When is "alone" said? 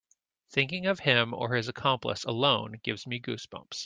2.23-2.79